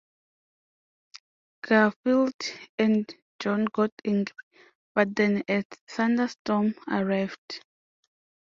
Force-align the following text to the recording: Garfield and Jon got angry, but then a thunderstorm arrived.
Garfield 1.63 2.33
and 2.79 3.13
Jon 3.39 3.65
got 3.65 3.91
angry, 4.03 4.33
but 4.95 5.15
then 5.15 5.43
a 5.47 5.63
thunderstorm 5.89 6.73
arrived. 6.89 7.63